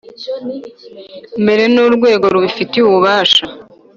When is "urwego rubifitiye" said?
1.85-2.83